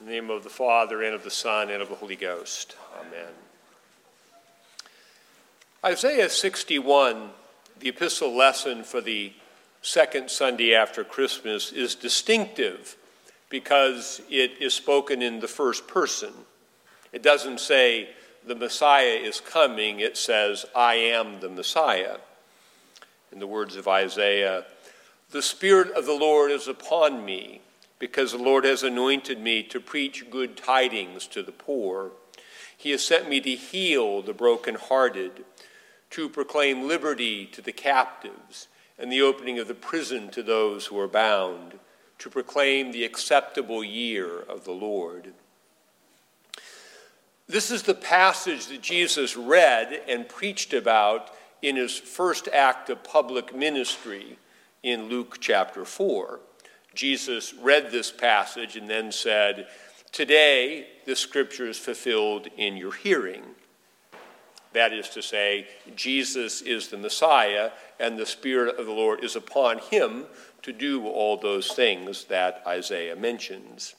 In 0.00 0.06
the 0.06 0.12
name 0.12 0.30
of 0.30 0.44
the 0.44 0.50
Father, 0.50 1.02
and 1.02 1.12
of 1.12 1.24
the 1.24 1.30
Son, 1.30 1.70
and 1.70 1.82
of 1.82 1.88
the 1.88 1.96
Holy 1.96 2.14
Ghost. 2.14 2.76
Amen. 3.00 3.32
Isaiah 5.84 6.30
61, 6.30 7.30
the 7.80 7.88
epistle 7.88 8.32
lesson 8.32 8.84
for 8.84 9.00
the 9.00 9.32
second 9.82 10.30
Sunday 10.30 10.72
after 10.72 11.02
Christmas, 11.02 11.72
is 11.72 11.96
distinctive 11.96 12.96
because 13.50 14.22
it 14.30 14.52
is 14.60 14.72
spoken 14.72 15.20
in 15.20 15.40
the 15.40 15.48
first 15.48 15.88
person. 15.88 16.32
It 17.12 17.24
doesn't 17.24 17.58
say, 17.58 18.10
the 18.46 18.54
Messiah 18.54 19.18
is 19.20 19.40
coming, 19.40 19.98
it 19.98 20.16
says, 20.16 20.64
I 20.76 20.94
am 20.94 21.40
the 21.40 21.48
Messiah. 21.48 22.18
In 23.32 23.40
the 23.40 23.48
words 23.48 23.74
of 23.74 23.88
Isaiah, 23.88 24.64
the 25.32 25.42
Spirit 25.42 25.90
of 25.96 26.06
the 26.06 26.14
Lord 26.14 26.52
is 26.52 26.68
upon 26.68 27.24
me 27.24 27.62
because 27.98 28.32
the 28.32 28.38
Lord 28.38 28.64
has 28.64 28.82
anointed 28.82 29.40
me 29.40 29.62
to 29.64 29.80
preach 29.80 30.30
good 30.30 30.56
tidings 30.56 31.26
to 31.28 31.42
the 31.42 31.52
poor. 31.52 32.12
He 32.76 32.90
has 32.92 33.02
sent 33.02 33.28
me 33.28 33.40
to 33.40 33.50
heal 33.50 34.22
the 34.22 34.32
brokenhearted, 34.32 35.44
to 36.10 36.28
proclaim 36.28 36.86
liberty 36.86 37.46
to 37.46 37.60
the 37.60 37.72
captives, 37.72 38.68
and 38.98 39.10
the 39.10 39.22
opening 39.22 39.58
of 39.58 39.68
the 39.68 39.74
prison 39.74 40.28
to 40.30 40.42
those 40.42 40.86
who 40.86 40.98
are 40.98 41.08
bound, 41.08 41.78
to 42.18 42.30
proclaim 42.30 42.92
the 42.92 43.04
acceptable 43.04 43.84
year 43.84 44.40
of 44.40 44.64
the 44.64 44.72
Lord. 44.72 45.32
This 47.46 47.70
is 47.70 47.84
the 47.84 47.94
passage 47.94 48.66
that 48.66 48.82
Jesus 48.82 49.36
read 49.36 50.02
and 50.06 50.28
preached 50.28 50.74
about 50.74 51.30
in 51.62 51.76
his 51.76 51.96
first 51.96 52.48
act 52.48 52.90
of 52.90 53.02
public 53.02 53.54
ministry 53.54 54.38
in 54.82 55.08
Luke 55.08 55.38
chapter 55.40 55.84
4. 55.84 56.40
Jesus 56.94 57.54
read 57.54 57.90
this 57.90 58.10
passage 58.10 58.76
and 58.76 58.88
then 58.88 59.12
said, 59.12 59.68
Today 60.12 60.86
the 61.06 61.16
scripture 61.16 61.66
is 61.66 61.78
fulfilled 61.78 62.48
in 62.56 62.76
your 62.76 62.92
hearing. 62.92 63.42
That 64.72 64.92
is 64.92 65.08
to 65.10 65.22
say, 65.22 65.66
Jesus 65.96 66.60
is 66.60 66.88
the 66.88 66.98
Messiah, 66.98 67.70
and 67.98 68.18
the 68.18 68.26
Spirit 68.26 68.78
of 68.78 68.86
the 68.86 68.92
Lord 68.92 69.24
is 69.24 69.34
upon 69.34 69.78
him 69.78 70.26
to 70.62 70.72
do 70.72 71.06
all 71.06 71.36
those 71.36 71.72
things 71.72 72.24
that 72.24 72.62
Isaiah 72.66 73.16
mentions. 73.16 73.94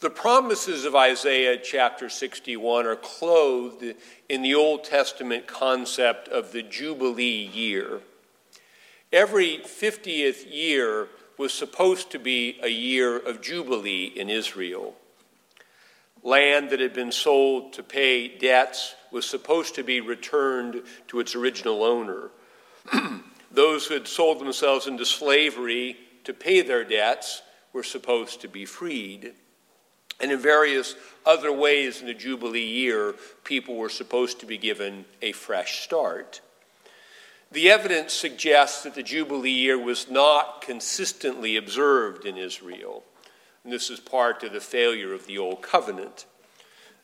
The 0.00 0.10
promises 0.10 0.84
of 0.84 0.94
Isaiah 0.94 1.58
chapter 1.58 2.08
61 2.08 2.86
are 2.86 2.96
clothed 2.96 3.94
in 4.28 4.42
the 4.42 4.54
Old 4.54 4.84
Testament 4.84 5.46
concept 5.46 6.28
of 6.28 6.52
the 6.52 6.62
Jubilee 6.62 7.50
year. 7.52 8.00
Every 9.12 9.58
50th 9.58 10.52
year, 10.52 11.08
was 11.40 11.54
supposed 11.54 12.10
to 12.10 12.18
be 12.18 12.60
a 12.62 12.68
year 12.68 13.16
of 13.16 13.40
jubilee 13.40 14.12
in 14.14 14.28
Israel. 14.28 14.94
Land 16.22 16.68
that 16.68 16.80
had 16.80 16.92
been 16.92 17.12
sold 17.12 17.72
to 17.72 17.82
pay 17.82 18.28
debts 18.28 18.94
was 19.10 19.24
supposed 19.24 19.74
to 19.76 19.82
be 19.82 20.02
returned 20.02 20.82
to 21.08 21.18
its 21.18 21.34
original 21.34 21.82
owner. 21.82 22.28
Those 23.50 23.86
who 23.86 23.94
had 23.94 24.06
sold 24.06 24.38
themselves 24.38 24.86
into 24.86 25.06
slavery 25.06 25.96
to 26.24 26.34
pay 26.34 26.60
their 26.60 26.84
debts 26.84 27.40
were 27.72 27.84
supposed 27.84 28.42
to 28.42 28.48
be 28.48 28.66
freed. 28.66 29.32
And 30.20 30.30
in 30.30 30.40
various 30.40 30.94
other 31.24 31.50
ways 31.50 32.02
in 32.02 32.06
the 32.06 32.12
Jubilee 32.12 32.66
year, 32.66 33.14
people 33.44 33.76
were 33.76 33.88
supposed 33.88 34.40
to 34.40 34.46
be 34.46 34.58
given 34.58 35.06
a 35.22 35.32
fresh 35.32 35.80
start. 35.80 36.42
The 37.52 37.70
evidence 37.70 38.12
suggests 38.12 38.84
that 38.84 38.94
the 38.94 39.02
Jubilee 39.02 39.50
year 39.50 39.78
was 39.78 40.08
not 40.08 40.62
consistently 40.62 41.56
observed 41.56 42.24
in 42.24 42.36
Israel. 42.36 43.02
And 43.64 43.72
this 43.72 43.90
is 43.90 43.98
part 43.98 44.42
of 44.44 44.52
the 44.52 44.60
failure 44.60 45.12
of 45.12 45.26
the 45.26 45.38
Old 45.38 45.60
Covenant. 45.60 46.26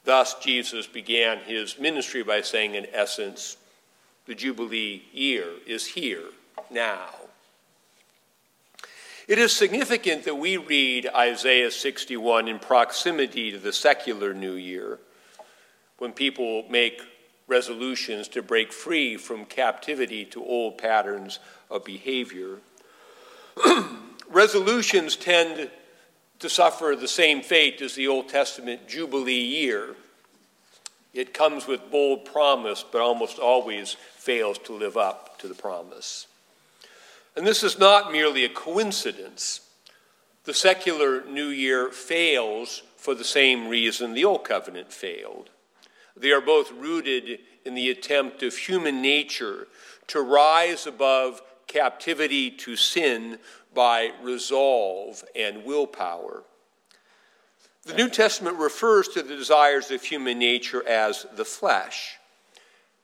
Thus, 0.04 0.34
Jesus 0.34 0.86
began 0.86 1.38
his 1.38 1.78
ministry 1.80 2.22
by 2.22 2.42
saying, 2.42 2.76
in 2.76 2.86
essence, 2.92 3.56
the 4.26 4.36
Jubilee 4.36 5.02
year 5.12 5.46
is 5.66 5.84
here, 5.86 6.22
now. 6.70 7.08
It 9.26 9.40
is 9.40 9.50
significant 9.50 10.24
that 10.24 10.36
we 10.36 10.56
read 10.56 11.08
Isaiah 11.12 11.72
61 11.72 12.46
in 12.46 12.60
proximity 12.60 13.50
to 13.50 13.58
the 13.58 13.72
secular 13.72 14.32
New 14.32 14.54
Year, 14.54 15.00
when 15.98 16.12
people 16.12 16.64
make 16.70 17.02
resolutions 17.46 18.28
to 18.28 18.42
break 18.42 18.72
free 18.72 19.16
from 19.16 19.44
captivity 19.44 20.24
to 20.24 20.44
old 20.44 20.78
patterns 20.78 21.38
of 21.70 21.84
behavior. 21.84 22.58
resolutions 24.30 25.16
tend 25.16 25.70
to 26.38 26.48
suffer 26.48 26.94
the 26.98 27.08
same 27.08 27.42
fate 27.42 27.80
as 27.80 27.94
the 27.94 28.08
Old 28.08 28.28
Testament 28.28 28.88
Jubilee 28.88 29.34
year. 29.34 29.96
It 31.14 31.32
comes 31.32 31.66
with 31.66 31.90
bold 31.90 32.26
promise, 32.26 32.84
but 32.90 33.00
almost 33.00 33.38
always 33.38 33.96
fails 34.16 34.58
to 34.58 34.72
live 34.72 34.96
up 34.96 35.38
to 35.38 35.48
the 35.48 35.54
promise. 35.54 36.26
And 37.36 37.46
this 37.46 37.62
is 37.62 37.78
not 37.78 38.12
merely 38.12 38.44
a 38.44 38.50
coincidence. 38.50 39.60
The 40.44 40.54
secular 40.54 41.24
New 41.24 41.48
Year 41.48 41.90
fails 41.90 42.82
for 42.96 43.14
the 43.14 43.24
same 43.24 43.68
reason 43.68 44.12
the 44.12 44.24
Old 44.24 44.44
Covenant 44.44 44.92
failed. 44.92 45.50
They 46.16 46.32
are 46.32 46.40
both 46.40 46.72
rooted 46.72 47.40
in 47.64 47.74
the 47.74 47.90
attempt 47.90 48.42
of 48.42 48.56
human 48.56 49.02
nature 49.02 49.68
to 50.08 50.20
rise 50.20 50.86
above 50.86 51.42
captivity 51.66 52.50
to 52.50 52.76
sin 52.76 53.38
by 53.74 54.12
resolve 54.22 55.22
and 55.34 55.64
willpower. 55.64 56.44
The 57.84 57.94
New 57.94 58.08
Testament 58.08 58.56
refers 58.56 59.08
to 59.08 59.22
the 59.22 59.36
desires 59.36 59.90
of 59.90 60.02
human 60.02 60.38
nature 60.38 60.86
as 60.88 61.26
the 61.36 61.44
flesh, 61.44 62.16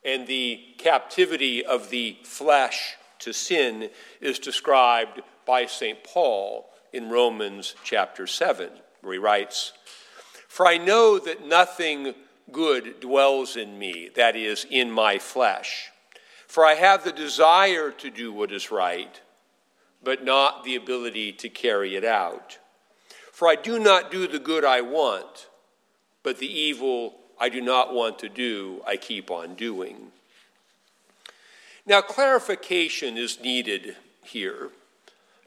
and 0.04 0.26
the 0.26 0.60
captivity 0.78 1.64
of 1.64 1.90
the 1.90 2.16
flesh 2.24 2.96
to 3.20 3.32
sin 3.32 3.90
is 4.20 4.38
described 4.38 5.20
by 5.46 5.66
St. 5.66 6.02
Paul 6.02 6.68
in 6.92 7.10
Romans 7.10 7.74
chapter 7.84 8.26
7, 8.26 8.70
where 9.02 9.12
he 9.12 9.18
writes, 9.18 9.72
For 10.48 10.66
I 10.66 10.78
know 10.78 11.18
that 11.18 11.46
nothing 11.46 12.14
good 12.52 13.00
dwells 13.00 13.56
in 13.56 13.78
me, 13.78 14.10
that 14.14 14.36
is, 14.36 14.66
in 14.70 14.90
my 14.90 15.18
flesh. 15.18 15.90
For 16.46 16.64
I 16.64 16.74
have 16.74 17.02
the 17.02 17.12
desire 17.12 17.90
to 17.90 18.10
do 18.10 18.32
what 18.32 18.52
is 18.52 18.70
right, 18.70 19.20
but 20.04 20.24
not 20.24 20.64
the 20.64 20.76
ability 20.76 21.32
to 21.32 21.48
carry 21.48 21.96
it 21.96 22.04
out. 22.04 22.58
For 23.32 23.48
I 23.48 23.56
do 23.56 23.78
not 23.78 24.10
do 24.10 24.28
the 24.28 24.38
good 24.38 24.64
I 24.64 24.82
want, 24.82 25.48
but 26.22 26.38
the 26.38 26.46
evil 26.46 27.14
I 27.40 27.48
do 27.48 27.60
not 27.60 27.94
want 27.94 28.18
to 28.20 28.28
do, 28.28 28.82
I 28.86 28.96
keep 28.96 29.30
on 29.30 29.54
doing. 29.54 30.12
Now, 31.84 32.00
clarification 32.00 33.16
is 33.16 33.40
needed 33.40 33.96
here. 34.22 34.70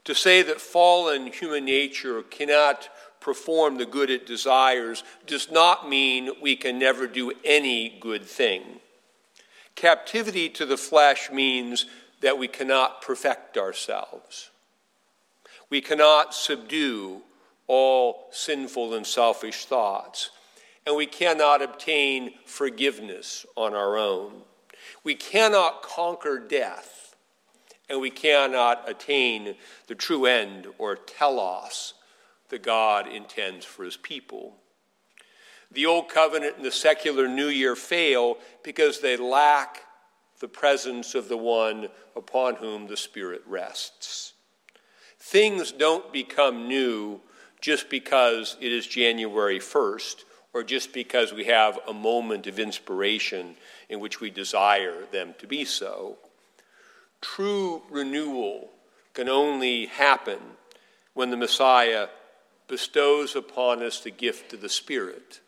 To 0.04 0.14
say 0.14 0.42
that 0.42 0.60
fallen 0.60 1.28
human 1.28 1.64
nature 1.64 2.22
cannot 2.22 2.88
perform 3.26 3.76
the 3.76 3.84
good 3.84 4.08
it 4.08 4.24
desires 4.24 5.02
does 5.26 5.50
not 5.50 5.88
mean 5.88 6.30
we 6.40 6.54
can 6.54 6.78
never 6.78 7.08
do 7.08 7.32
any 7.44 7.88
good 7.98 8.24
thing. 8.24 8.62
Captivity 9.74 10.48
to 10.48 10.64
the 10.64 10.76
flesh 10.76 11.28
means 11.32 11.86
that 12.20 12.38
we 12.38 12.46
cannot 12.46 13.02
perfect 13.02 13.58
ourselves. 13.58 14.50
We 15.68 15.80
cannot 15.80 16.34
subdue 16.34 17.22
all 17.66 18.28
sinful 18.30 18.94
and 18.94 19.04
selfish 19.04 19.64
thoughts, 19.64 20.30
and 20.86 20.94
we 20.94 21.06
cannot 21.06 21.62
obtain 21.62 22.30
forgiveness 22.44 23.44
on 23.56 23.74
our 23.74 23.98
own. 23.98 24.42
We 25.02 25.16
cannot 25.16 25.82
conquer 25.82 26.38
death, 26.38 27.16
and 27.90 28.00
we 28.00 28.10
cannot 28.10 28.88
attain 28.88 29.56
the 29.88 29.96
true 29.96 30.26
end 30.26 30.68
or 30.78 30.94
telos 30.94 31.94
that 32.50 32.62
God 32.62 33.06
intends 33.08 33.64
for 33.64 33.84
his 33.84 33.96
people. 33.96 34.56
The 35.70 35.86
Old 35.86 36.08
Covenant 36.08 36.56
and 36.56 36.64
the 36.64 36.70
secular 36.70 37.28
New 37.28 37.48
Year 37.48 37.74
fail 37.74 38.38
because 38.62 39.00
they 39.00 39.16
lack 39.16 39.82
the 40.40 40.48
presence 40.48 41.14
of 41.14 41.28
the 41.28 41.36
one 41.36 41.88
upon 42.14 42.56
whom 42.56 42.86
the 42.86 42.96
Spirit 42.96 43.42
rests. 43.46 44.34
Things 45.18 45.72
don't 45.72 46.12
become 46.12 46.68
new 46.68 47.20
just 47.60 47.88
because 47.90 48.56
it 48.60 48.70
is 48.70 48.86
January 48.86 49.58
1st 49.58 50.24
or 50.54 50.62
just 50.62 50.92
because 50.92 51.32
we 51.32 51.44
have 51.44 51.78
a 51.88 51.92
moment 51.92 52.46
of 52.46 52.58
inspiration 52.58 53.56
in 53.88 54.00
which 54.00 54.20
we 54.20 54.30
desire 54.30 55.04
them 55.10 55.34
to 55.38 55.46
be 55.46 55.64
so. 55.64 56.16
True 57.20 57.82
renewal 57.90 58.70
can 59.14 59.28
only 59.28 59.86
happen 59.86 60.38
when 61.14 61.30
the 61.30 61.36
Messiah 61.36 62.08
bestows 62.68 63.36
upon 63.36 63.82
us 63.82 64.00
the 64.00 64.10
gift 64.10 64.52
of 64.52 64.60
the 64.60 64.68
Spirit, 64.68 65.40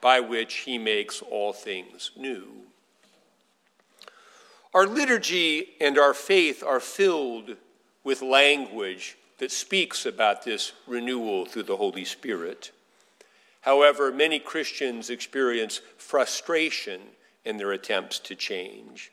by 0.00 0.20
which 0.20 0.54
he 0.58 0.78
makes 0.78 1.22
all 1.22 1.52
things 1.52 2.10
new. 2.16 2.46
Our 4.72 4.86
liturgy 4.86 5.70
and 5.80 5.98
our 5.98 6.14
faith 6.14 6.62
are 6.62 6.80
filled 6.80 7.56
with 8.04 8.22
language 8.22 9.16
that 9.38 9.50
speaks 9.50 10.06
about 10.06 10.44
this 10.44 10.72
renewal 10.86 11.46
through 11.46 11.64
the 11.64 11.76
Holy 11.76 12.04
Spirit. 12.04 12.72
However, 13.62 14.12
many 14.12 14.38
Christians 14.38 15.10
experience 15.10 15.80
frustration 15.98 17.00
in 17.44 17.56
their 17.56 17.72
attempts 17.72 18.18
to 18.20 18.34
change. 18.34 19.12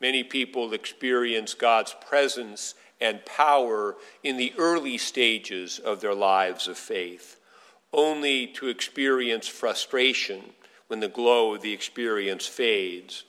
Many 0.00 0.24
people 0.24 0.72
experience 0.72 1.54
God's 1.54 1.94
presence 2.06 2.74
and 3.02 3.26
power 3.26 3.96
in 4.22 4.36
the 4.36 4.54
early 4.56 4.96
stages 4.96 5.80
of 5.80 6.00
their 6.00 6.14
lives 6.14 6.68
of 6.68 6.78
faith, 6.78 7.36
only 7.92 8.46
to 8.46 8.68
experience 8.68 9.48
frustration 9.48 10.40
when 10.86 11.00
the 11.00 11.08
glow 11.08 11.54
of 11.54 11.62
the 11.62 11.72
experience 11.72 12.46
fades 12.46 13.24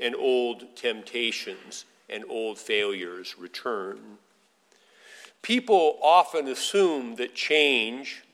and 0.00 0.16
old 0.16 0.76
temptations 0.76 1.84
and 2.10 2.24
old 2.28 2.58
failures 2.58 3.36
return. 3.38 4.18
People 5.42 5.98
often 6.02 6.48
assume 6.48 7.14
that 7.14 7.36
change 7.36 8.24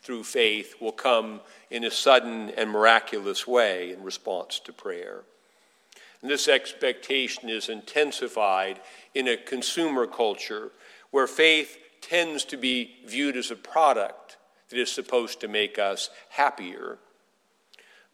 through 0.00 0.22
faith 0.22 0.76
will 0.80 0.92
come 0.92 1.40
in 1.70 1.82
a 1.82 1.90
sudden 1.90 2.50
and 2.50 2.70
miraculous 2.70 3.46
way 3.46 3.92
in 3.92 4.02
response 4.04 4.60
to 4.60 4.72
prayer. 4.72 5.22
And 6.22 6.30
this 6.30 6.48
expectation 6.48 7.48
is 7.48 7.68
intensified 7.68 8.80
in 9.14 9.28
a 9.28 9.36
consumer 9.36 10.06
culture 10.06 10.70
where 11.10 11.26
faith 11.26 11.78
tends 12.00 12.44
to 12.46 12.56
be 12.56 12.96
viewed 13.06 13.36
as 13.36 13.50
a 13.50 13.56
product 13.56 14.36
that 14.68 14.78
is 14.78 14.90
supposed 14.90 15.40
to 15.40 15.48
make 15.48 15.78
us 15.78 16.10
happier. 16.30 16.98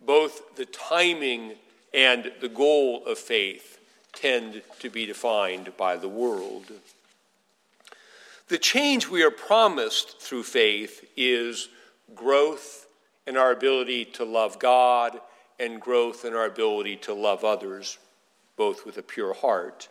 Both 0.05 0.57
the 0.57 0.67
timing 0.67 1.55
and 1.93 2.31
the 2.41 2.49
goal 2.49 3.05
of 3.07 3.19
faith 3.19 3.79
tend 4.13 4.63
to 4.81 4.91
be 4.91 5.07
defined 5.07 5.77
by 5.77 5.97
the 5.97 6.09
world. 6.09 6.67
The 8.49 8.59
change 8.59 9.09
we 9.09 9.23
are 9.23 9.31
promised 9.31 10.21
through 10.21 10.43
faith 10.43 11.09
is 11.17 11.69
growth 12.15 12.87
in 13.27 13.37
our 13.37 13.51
ability 13.51 14.05
to 14.05 14.25
love 14.25 14.59
God 14.59 15.19
and 15.59 15.81
growth 15.81 16.25
in 16.25 16.35
our 16.35 16.47
ability 16.47 16.97
to 16.97 17.15
love 17.15 17.45
others, 17.45 17.99
both 18.57 18.85
with 18.85 18.99
a 18.99 19.03
pure 19.03 19.35
heart. 19.35 19.89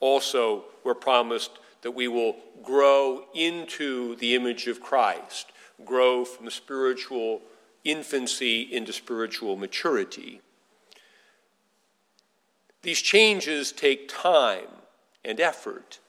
Also, 0.00 0.64
we're 0.84 0.94
promised 0.94 1.52
that 1.82 1.92
we 1.92 2.08
will 2.08 2.36
grow 2.62 3.24
into 3.34 4.16
the 4.16 4.34
image 4.34 4.66
of 4.66 4.80
Christ, 4.80 5.52
grow 5.84 6.24
from 6.24 6.50
spiritual 6.50 7.42
infancy 7.84 8.62
into 8.62 8.92
spiritual 8.92 9.56
maturity. 9.56 10.40
These 12.82 13.00
changes 13.00 13.72
take 13.72 14.08
time 14.08 14.68
and 15.24 15.40
effort. 15.40 16.00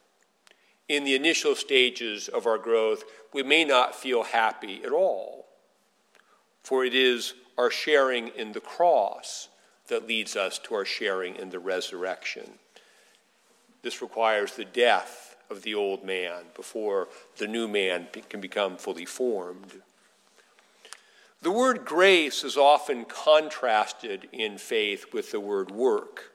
In 0.90 1.04
the 1.04 1.16
initial 1.16 1.56
stages 1.56 2.28
of 2.28 2.46
our 2.46 2.58
growth, 2.58 3.04
we 3.34 3.44
may 3.44 3.66
not 3.66 3.96
feel 3.96 4.24
happy 4.24 4.82
at 4.84 4.92
all, 4.92 5.48
for 6.64 6.86
it 6.86 6.96
is 6.96 7.34
our 7.58 7.72
sharing 7.72 8.30
in 8.30 8.52
the 8.52 8.62
cross 8.62 9.50
that 9.88 10.08
leads 10.08 10.36
us 10.36 10.60
to 10.60 10.76
our 10.76 10.86
sharing 10.86 11.36
in 11.36 11.50
the 11.50 11.60
resurrection. 11.60 12.52
This 13.82 14.02
requires 14.02 14.54
the 14.54 14.66
death 14.66 15.36
of 15.50 15.62
the 15.62 15.76
old 15.76 16.04
man 16.04 16.44
before 16.56 17.08
the 17.38 17.48
new 17.48 17.68
man 17.68 18.08
can 18.30 18.42
become 18.42 18.78
fully 18.78 19.06
formed. 19.06 19.82
The 21.42 21.52
word 21.52 21.86
grace 21.86 22.44
is 22.44 22.58
often 22.58 23.06
contrasted 23.06 24.28
in 24.34 24.58
faith 24.58 25.14
with 25.14 25.32
the 25.32 25.40
word 25.40 25.72
work. 25.72 26.32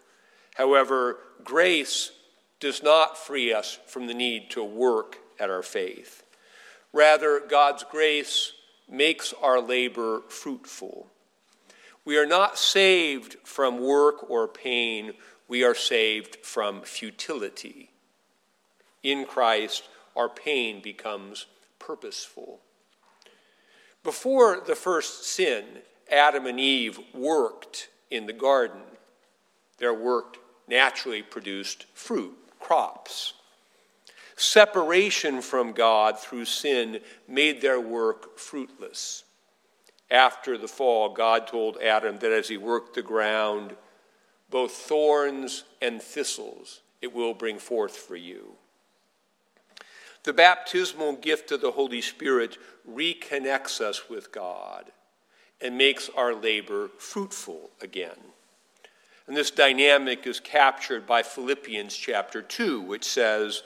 However, 0.54 1.18
grace 1.44 2.12
does 2.60 2.82
not 2.82 3.18
free 3.18 3.52
us 3.52 3.78
from 3.86 4.06
the 4.06 4.14
need 4.14 4.48
to 4.50 4.62
work 4.62 5.18
at 5.40 5.50
our 5.50 5.62
faith. 5.62 6.22
Rather, 6.92 7.40
God's 7.40 7.84
grace 7.90 8.52
makes 8.88 9.34
our 9.42 9.60
labor 9.60 10.22
fruitful. 10.28 11.08
We 12.04 12.18
are 12.18 12.26
not 12.26 12.58
saved 12.58 13.36
from 13.44 13.80
work 13.80 14.28
or 14.28 14.48
pain, 14.48 15.12
we 15.48 15.62
are 15.62 15.74
saved 15.74 16.38
from 16.42 16.82
futility. 16.82 17.90
In 19.02 19.24
Christ, 19.24 19.88
our 20.16 20.28
pain 20.28 20.80
becomes 20.82 21.46
purposeful. 21.78 22.60
Before 24.02 24.60
the 24.60 24.74
first 24.74 25.24
sin, 25.24 25.64
Adam 26.10 26.46
and 26.46 26.58
Eve 26.58 26.98
worked 27.14 27.88
in 28.10 28.26
the 28.26 28.32
garden. 28.32 28.82
Their 29.78 29.94
work 29.94 30.38
naturally 30.68 31.22
produced 31.22 31.86
fruit, 31.94 32.36
crops. 32.60 33.34
Separation 34.36 35.40
from 35.40 35.72
God 35.72 36.18
through 36.18 36.46
sin 36.46 37.00
made 37.28 37.60
their 37.60 37.80
work 37.80 38.38
fruitless. 38.38 39.24
After 40.12 40.56
the 40.58 40.68
fall, 40.68 41.08
God 41.08 41.48
told 41.48 41.78
Adam 41.78 42.18
that 42.18 42.30
as 42.30 42.48
he 42.48 42.56
worked 42.56 42.94
the 42.94 43.02
ground, 43.02 43.74
both 44.50 44.72
thorns 44.72 45.64
and 45.80 46.00
thistles 46.00 46.82
it 47.00 47.12
will 47.12 47.34
bring 47.34 47.58
forth 47.58 47.96
for 47.96 48.14
you. 48.14 48.52
The 50.24 50.32
baptismal 50.32 51.14
gift 51.14 51.50
of 51.50 51.60
the 51.60 51.72
Holy 51.72 52.00
Spirit 52.00 52.56
reconnects 52.88 53.80
us 53.80 54.08
with 54.08 54.30
God 54.30 54.92
and 55.60 55.76
makes 55.76 56.08
our 56.16 56.34
labor 56.34 56.90
fruitful 56.98 57.70
again. 57.80 58.18
And 59.26 59.36
this 59.36 59.50
dynamic 59.50 60.26
is 60.26 60.38
captured 60.38 61.06
by 61.06 61.22
Philippians 61.22 61.96
chapter 61.96 62.42
2, 62.42 62.80
which 62.82 63.04
says, 63.04 63.62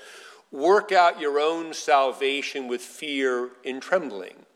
Work 0.50 0.92
out 0.92 1.20
your 1.20 1.40
own 1.40 1.74
salvation 1.74 2.68
with 2.68 2.80
fear 2.80 3.50
and 3.64 3.82
trembling, 3.82 4.46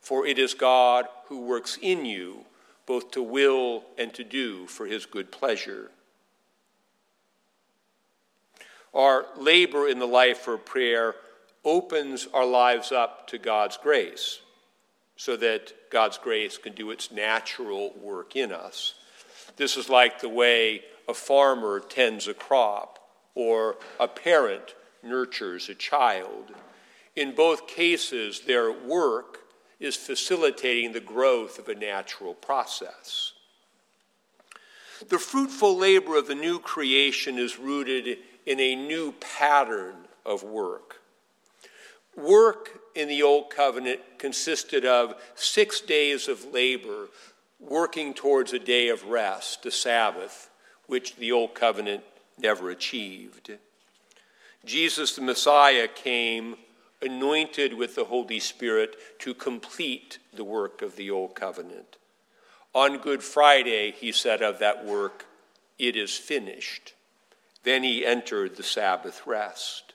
for 0.00 0.26
it 0.26 0.38
is 0.38 0.54
God 0.54 1.06
who 1.28 1.40
works 1.40 1.78
in 1.80 2.04
you 2.04 2.44
both 2.86 3.10
to 3.12 3.22
will 3.22 3.84
and 3.96 4.12
to 4.14 4.24
do 4.24 4.66
for 4.66 4.86
his 4.86 5.06
good 5.06 5.32
pleasure. 5.32 5.90
Our 8.92 9.26
labor 9.36 9.88
in 9.88 9.98
the 9.98 10.06
life 10.06 10.46
of 10.46 10.64
prayer 10.64 11.16
opens 11.64 12.28
our 12.32 12.44
lives 12.44 12.92
up 12.92 13.26
to 13.28 13.38
God's 13.38 13.76
grace 13.76 14.40
so 15.16 15.36
that 15.36 15.90
God's 15.90 16.18
grace 16.18 16.58
can 16.58 16.74
do 16.74 16.90
its 16.90 17.10
natural 17.10 17.92
work 18.00 18.36
in 18.36 18.52
us. 18.52 18.94
This 19.56 19.76
is 19.76 19.88
like 19.88 20.20
the 20.20 20.28
way 20.28 20.82
a 21.08 21.14
farmer 21.14 21.80
tends 21.80 22.28
a 22.28 22.34
crop 22.34 22.98
or 23.34 23.76
a 23.98 24.08
parent 24.08 24.74
nurtures 25.02 25.68
a 25.68 25.74
child. 25.74 26.52
In 27.16 27.34
both 27.34 27.66
cases, 27.66 28.40
their 28.40 28.70
work 28.72 29.43
is 29.84 29.96
facilitating 29.96 30.92
the 30.92 31.00
growth 31.00 31.58
of 31.58 31.68
a 31.68 31.74
natural 31.74 32.34
process. 32.34 33.32
The 35.08 35.18
fruitful 35.18 35.76
labor 35.76 36.16
of 36.16 36.26
the 36.26 36.34
new 36.34 36.58
creation 36.58 37.38
is 37.38 37.58
rooted 37.58 38.18
in 38.46 38.60
a 38.60 38.74
new 38.74 39.12
pattern 39.12 39.96
of 40.24 40.42
work. 40.42 41.00
Work 42.16 42.80
in 42.94 43.08
the 43.08 43.22
Old 43.22 43.50
Covenant 43.50 44.00
consisted 44.18 44.84
of 44.84 45.14
six 45.34 45.80
days 45.80 46.28
of 46.28 46.52
labor 46.52 47.08
working 47.58 48.14
towards 48.14 48.52
a 48.52 48.58
day 48.58 48.88
of 48.88 49.04
rest, 49.04 49.62
the 49.62 49.70
Sabbath, 49.70 50.50
which 50.86 51.16
the 51.16 51.32
Old 51.32 51.54
Covenant 51.54 52.04
never 52.38 52.70
achieved. 52.70 53.50
Jesus 54.64 55.16
the 55.16 55.22
Messiah 55.22 55.88
came 55.88 56.56
anointed 57.04 57.74
with 57.74 57.94
the 57.94 58.06
Holy 58.06 58.40
Spirit 58.40 58.96
to 59.20 59.34
complete 59.34 60.18
the 60.32 60.44
work 60.44 60.82
of 60.82 60.96
the 60.96 61.10
Old 61.10 61.34
Covenant. 61.34 61.96
On 62.74 62.98
Good 62.98 63.22
Friday, 63.22 63.92
he 63.92 64.10
said 64.10 64.42
of 64.42 64.58
that 64.58 64.84
work, 64.84 65.26
It 65.78 65.96
is 65.96 66.16
finished. 66.16 66.94
Then 67.62 67.82
he 67.82 68.04
entered 68.04 68.56
the 68.56 68.62
Sabbath 68.62 69.26
rest. 69.26 69.94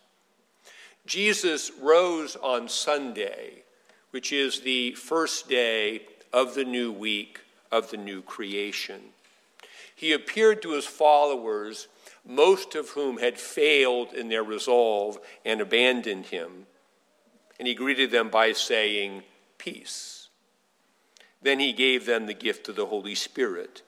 Jesus 1.06 1.72
rose 1.82 2.36
on 2.36 2.70
Sunday, 2.70 3.64
which 4.12 4.32
is 4.32 4.62
the 4.62 4.94
first 4.94 5.50
day 5.50 6.04
of 6.32 6.56
the 6.56 6.66
new 6.66 6.92
week 6.92 7.42
of 7.72 7.92
the 7.92 7.98
new 7.98 8.22
creation. 8.22 9.02
He 9.96 10.14
appeared 10.14 10.62
to 10.62 10.72
his 10.72 10.86
followers, 10.86 11.88
most 12.26 12.76
of 12.76 12.90
whom 12.90 13.18
had 13.18 13.40
failed 13.40 14.14
in 14.14 14.30
their 14.30 14.44
resolve 14.44 15.20
and 15.44 15.60
abandoned 15.60 16.28
him, 16.28 16.68
and 17.60 17.68
he 17.68 17.76
greeted 17.76 18.10
them 18.10 18.30
by 18.30 18.54
saying, 18.54 19.24
Peace. 19.58 20.30
Then 21.42 21.60
he 21.60 21.74
gave 21.74 22.06
them 22.06 22.26
the 22.26 22.34
gift 22.34 22.70
of 22.70 22.76
the 22.76 22.86
Holy 22.86 23.16
Spirit. 23.16 23.84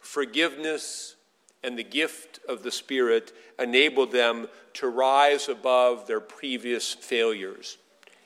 Forgiveness 0.00 1.16
and 1.62 1.78
the 1.78 1.84
gift 1.84 2.40
of 2.48 2.62
the 2.62 2.70
Spirit 2.70 3.32
enabled 3.58 4.12
them 4.12 4.48
to 4.74 4.88
rise 4.88 5.48
above 5.48 6.06
their 6.06 6.20
previous 6.20 6.92
failures 6.92 7.78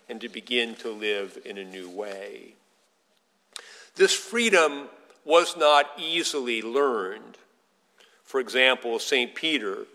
and 0.08 0.20
to 0.20 0.28
begin 0.28 0.74
to 0.76 0.90
live 0.90 1.38
in 1.44 1.58
a 1.58 1.64
new 1.64 1.88
way. 1.88 2.54
This 3.94 4.14
freedom 4.14 4.88
was 5.24 5.56
not 5.56 5.90
easily 5.98 6.62
learned. 6.62 7.36
For 8.24 8.40
example, 8.40 8.98
St. 8.98 9.34
Peter, 9.34 9.86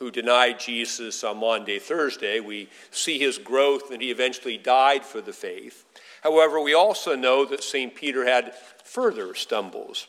who 0.00 0.10
denied 0.10 0.58
Jesus 0.58 1.22
on 1.22 1.36
Maundy, 1.36 1.78
Thursday. 1.78 2.40
We 2.40 2.68
see 2.90 3.18
his 3.18 3.36
growth 3.38 3.90
and 3.92 4.02
he 4.02 4.10
eventually 4.10 4.56
died 4.56 5.04
for 5.04 5.20
the 5.20 5.32
faith. 5.32 5.84
However, 6.22 6.58
we 6.58 6.74
also 6.74 7.14
know 7.14 7.44
that 7.44 7.62
St. 7.62 7.94
Peter 7.94 8.24
had 8.24 8.54
further 8.82 9.34
stumbles. 9.34 10.08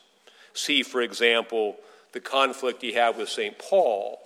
See, 0.54 0.82
for 0.82 1.02
example, 1.02 1.76
the 2.14 2.22
conflict 2.22 2.82
he 2.82 2.94
had 2.94 3.18
with 3.18 3.30
St. 3.30 3.60
Paul 3.60 4.20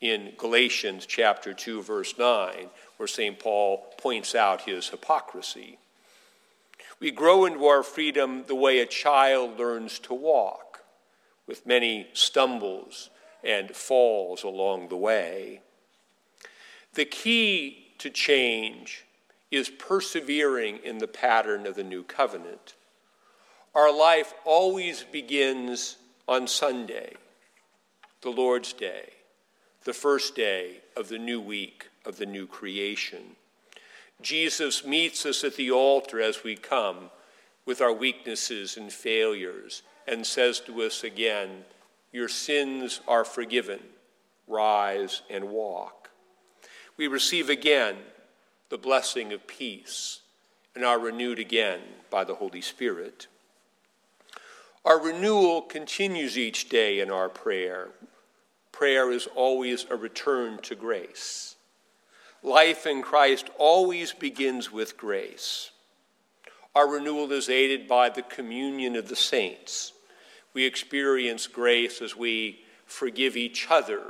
in 0.00 0.32
Galatians 0.36 1.06
chapter 1.06 1.54
2 1.54 1.82
verse 1.82 2.18
9 2.18 2.68
where 2.96 3.06
St. 3.06 3.38
Paul 3.38 3.86
points 3.98 4.34
out 4.34 4.62
his 4.62 4.88
hypocrisy. 4.88 5.78
We 6.98 7.12
grow 7.12 7.44
into 7.44 7.66
our 7.66 7.82
freedom 7.82 8.44
the 8.46 8.54
way 8.54 8.80
a 8.80 8.86
child 8.86 9.58
learns 9.58 9.98
to 10.00 10.14
walk, 10.14 10.80
with 11.46 11.66
many 11.66 12.08
stumbles 12.14 13.10
and 13.46 13.70
falls 13.74 14.42
along 14.42 14.88
the 14.88 14.96
way. 14.96 15.60
The 16.94 17.04
key 17.04 17.92
to 17.98 18.10
change 18.10 19.04
is 19.50 19.68
persevering 19.68 20.78
in 20.82 20.98
the 20.98 21.06
pattern 21.06 21.66
of 21.66 21.76
the 21.76 21.84
new 21.84 22.02
covenant. 22.02 22.74
Our 23.74 23.94
life 23.94 24.34
always 24.44 25.04
begins 25.04 25.96
on 26.26 26.48
Sunday, 26.48 27.14
the 28.22 28.30
Lord's 28.30 28.72
Day, 28.72 29.10
the 29.84 29.92
first 29.92 30.34
day 30.34 30.80
of 30.96 31.08
the 31.08 31.18
new 31.18 31.40
week 31.40 31.88
of 32.04 32.16
the 32.16 32.26
new 32.26 32.46
creation. 32.46 33.36
Jesus 34.22 34.84
meets 34.84 35.24
us 35.26 35.44
at 35.44 35.56
the 35.56 35.70
altar 35.70 36.20
as 36.20 36.42
we 36.42 36.56
come 36.56 37.10
with 37.66 37.80
our 37.80 37.92
weaknesses 37.92 38.76
and 38.76 38.92
failures 38.92 39.82
and 40.06 40.26
says 40.26 40.60
to 40.60 40.82
us 40.82 41.04
again, 41.04 41.64
Your 42.16 42.28
sins 42.28 43.02
are 43.06 43.26
forgiven. 43.26 43.78
Rise 44.48 45.20
and 45.28 45.50
walk. 45.50 46.08
We 46.96 47.08
receive 47.08 47.50
again 47.50 47.96
the 48.70 48.78
blessing 48.78 49.34
of 49.34 49.46
peace 49.46 50.20
and 50.74 50.82
are 50.82 50.98
renewed 50.98 51.38
again 51.38 51.80
by 52.08 52.24
the 52.24 52.36
Holy 52.36 52.62
Spirit. 52.62 53.26
Our 54.82 54.98
renewal 54.98 55.60
continues 55.60 56.38
each 56.38 56.70
day 56.70 57.00
in 57.00 57.10
our 57.10 57.28
prayer. 57.28 57.88
Prayer 58.72 59.12
is 59.12 59.28
always 59.34 59.84
a 59.90 59.96
return 59.96 60.56
to 60.62 60.74
grace. 60.74 61.56
Life 62.42 62.86
in 62.86 63.02
Christ 63.02 63.50
always 63.58 64.14
begins 64.14 64.72
with 64.72 64.96
grace. 64.96 65.70
Our 66.74 66.88
renewal 66.88 67.30
is 67.32 67.50
aided 67.50 67.86
by 67.86 68.08
the 68.08 68.22
communion 68.22 68.96
of 68.96 69.08
the 69.08 69.16
saints. 69.16 69.92
We 70.56 70.64
experience 70.64 71.46
grace 71.46 72.00
as 72.00 72.16
we 72.16 72.60
forgive 72.86 73.36
each 73.36 73.66
other 73.68 74.00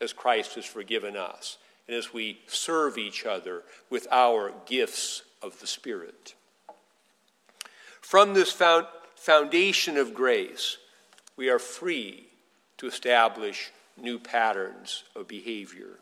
as 0.00 0.12
Christ 0.12 0.54
has 0.54 0.64
forgiven 0.64 1.16
us, 1.16 1.58
and 1.88 1.96
as 1.96 2.14
we 2.14 2.38
serve 2.46 2.96
each 2.96 3.26
other 3.26 3.64
with 3.90 4.06
our 4.12 4.52
gifts 4.66 5.24
of 5.42 5.58
the 5.58 5.66
Spirit. 5.66 6.36
From 8.00 8.34
this 8.34 8.56
foundation 9.16 9.96
of 9.96 10.14
grace, 10.14 10.76
we 11.36 11.50
are 11.50 11.58
free 11.58 12.28
to 12.76 12.86
establish 12.86 13.72
new 14.00 14.20
patterns 14.20 15.02
of 15.16 15.26
behavior. 15.26 15.98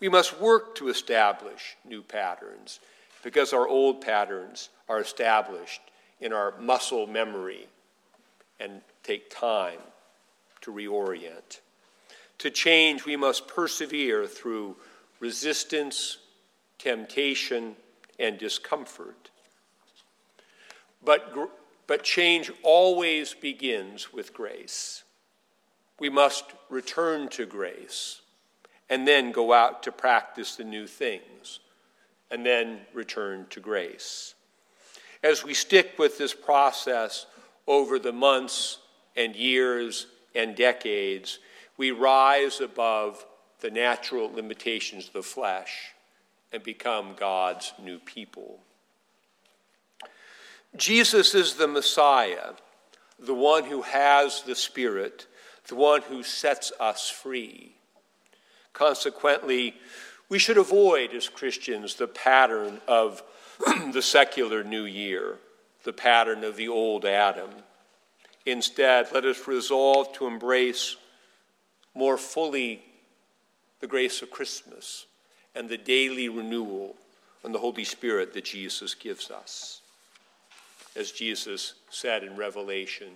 We 0.00 0.08
must 0.08 0.40
work 0.40 0.74
to 0.78 0.88
establish 0.88 1.76
new 1.84 2.02
patterns 2.02 2.80
because 3.22 3.52
our 3.52 3.68
old 3.68 4.00
patterns 4.00 4.68
are 4.88 4.98
established 4.98 5.80
in 6.20 6.32
our 6.32 6.54
muscle 6.58 7.06
memory 7.06 7.68
and 8.60 8.80
take 9.02 9.30
time 9.30 9.80
to 10.60 10.72
reorient. 10.72 11.60
To 12.38 12.50
change, 12.50 13.04
we 13.04 13.16
must 13.16 13.48
persevere 13.48 14.26
through 14.26 14.76
resistance, 15.20 16.18
temptation, 16.78 17.76
and 18.18 18.38
discomfort. 18.38 19.30
But 21.04 21.34
but 21.86 22.04
change 22.04 22.50
always 22.62 23.34
begins 23.34 24.12
with 24.12 24.32
grace. 24.32 25.02
We 25.98 26.08
must 26.08 26.44
return 26.70 27.28
to 27.30 27.44
grace 27.44 28.22
and 28.88 29.06
then 29.06 29.32
go 29.32 29.52
out 29.52 29.82
to 29.82 29.92
practice 29.92 30.56
the 30.56 30.64
new 30.64 30.86
things 30.86 31.60
and 32.30 32.46
then 32.46 32.80
return 32.94 33.46
to 33.50 33.60
grace. 33.60 34.34
As 35.22 35.44
we 35.44 35.54
stick 35.54 35.98
with 35.98 36.18
this 36.18 36.34
process 36.34 37.26
over 37.66 37.98
the 37.98 38.12
months 38.12 38.78
and 39.16 39.34
years 39.36 40.06
and 40.34 40.56
decades, 40.56 41.38
we 41.76 41.90
rise 41.90 42.60
above 42.60 43.24
the 43.60 43.70
natural 43.70 44.32
limitations 44.32 45.06
of 45.06 45.12
the 45.12 45.22
flesh 45.22 45.92
and 46.52 46.62
become 46.62 47.14
God's 47.18 47.72
new 47.82 47.98
people. 47.98 48.60
Jesus 50.76 51.34
is 51.34 51.54
the 51.54 51.68
Messiah, 51.68 52.52
the 53.18 53.34
one 53.34 53.64
who 53.64 53.82
has 53.82 54.42
the 54.42 54.54
Spirit, 54.54 55.26
the 55.68 55.74
one 55.74 56.02
who 56.02 56.22
sets 56.22 56.72
us 56.80 57.08
free. 57.08 57.76
Consequently, 58.72 59.74
we 60.28 60.38
should 60.38 60.56
avoid, 60.56 61.12
as 61.12 61.28
Christians, 61.28 61.94
the 61.94 62.06
pattern 62.06 62.80
of 62.88 63.22
the 63.92 64.02
secular 64.02 64.64
New 64.64 64.84
Year, 64.84 65.38
the 65.84 65.92
pattern 65.92 66.44
of 66.44 66.56
the 66.56 66.68
old 66.68 67.04
Adam. 67.04 67.50
Instead, 68.46 69.08
let 69.12 69.24
us 69.24 69.46
resolve 69.46 70.12
to 70.14 70.26
embrace 70.26 70.96
more 71.94 72.16
fully 72.16 72.82
the 73.80 73.86
grace 73.86 74.22
of 74.22 74.30
Christmas 74.30 75.06
and 75.54 75.68
the 75.68 75.78
daily 75.78 76.28
renewal 76.28 76.96
and 77.44 77.54
the 77.54 77.58
Holy 77.58 77.84
Spirit 77.84 78.32
that 78.34 78.44
Jesus 78.44 78.94
gives 78.94 79.30
us 79.30 79.82
as 80.96 81.10
Jesus 81.10 81.74
said 81.90 82.22
in 82.22 82.36
Revelation 82.36 83.08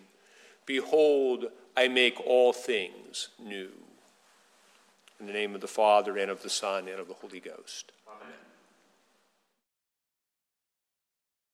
Behold, 0.65 1.47
I 1.77 1.87
make 1.87 2.19
all 2.27 2.53
things 2.53 3.29
new. 3.39 3.71
In 5.21 5.27
the 5.27 5.33
name 5.33 5.55
of 5.55 5.61
the 5.61 5.69
Father, 5.69 6.19
and 6.19 6.29
of 6.29 6.43
the 6.43 6.51
Son, 6.51 6.89
and 6.89 6.99
of 6.99 7.07
the 7.07 7.15
Holy 7.15 7.39
Ghost. 7.39 7.93